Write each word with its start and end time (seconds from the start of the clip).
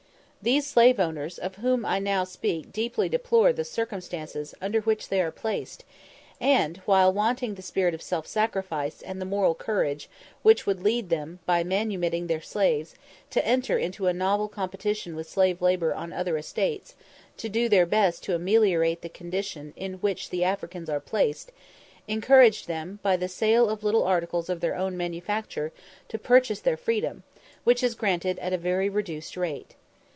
These 0.43 0.65
slave 0.65 0.99
owners 0.99 1.37
of 1.37 1.57
whom 1.57 1.85
I 1.85 1.99
now 1.99 2.23
speak 2.23 2.71
deeply 2.71 3.07
deplore 3.07 3.53
the 3.53 3.63
circumstances 3.63 4.55
under 4.59 4.81
which 4.81 5.09
they 5.09 5.21
are 5.21 5.29
placed, 5.29 5.85
and, 6.39 6.77
while 6.85 7.13
wanting 7.13 7.53
the 7.53 7.61
spirit 7.61 7.93
of 7.93 8.01
self 8.01 8.25
sacrifice, 8.25 9.03
and 9.03 9.21
the 9.21 9.25
moral 9.25 9.53
courage, 9.53 10.09
which 10.41 10.65
would 10.65 10.81
lead 10.81 11.09
them, 11.09 11.37
by 11.45 11.63
manumitting 11.63 12.25
their 12.25 12.41
slaves, 12.41 12.95
to 13.29 13.45
enter 13.45 13.77
into 13.77 14.07
a 14.07 14.13
novel 14.13 14.47
competition 14.47 15.15
with 15.15 15.29
slave 15.29 15.61
labour 15.61 15.93
on 15.93 16.11
other 16.11 16.39
estates, 16.39 16.95
do 17.37 17.69
their 17.69 17.85
best 17.85 18.23
to 18.23 18.33
ameliorate 18.33 19.03
the 19.03 19.09
condition 19.09 19.73
in 19.75 19.99
which 20.01 20.31
the 20.31 20.43
Africans 20.43 20.89
are 20.89 20.99
placed, 20.99 21.51
encouraging 22.07 22.65
them, 22.65 22.99
by 23.03 23.15
the 23.15 23.27
sale 23.27 23.69
of 23.69 23.83
little 23.83 24.05
articles 24.05 24.49
of 24.49 24.59
their 24.59 24.75
own 24.75 24.97
manufacture, 24.97 25.71
to 26.07 26.17
purchase 26.17 26.61
their 26.61 26.77
freedom, 26.77 27.21
which 27.63 27.83
is 27.83 27.93
granted 27.93 28.39
at 28.39 28.53
a 28.53 28.57
very 28.57 28.89
reduced 28.89 29.37
rate. 29.37 29.75